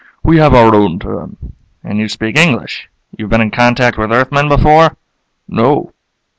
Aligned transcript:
We 0.23 0.37
have 0.37 0.55
our 0.55 0.73
own 0.73 0.97
term." 0.97 1.37
"And 1.83 1.99
you 1.99 2.09
speak 2.09 2.35
English? 2.35 2.89
You've 3.15 3.29
been 3.29 3.39
in 3.41 3.51
contact 3.51 3.99
with 3.99 4.11
Earthmen 4.11 4.49
before?" 4.49 4.97
"No." 5.47 5.93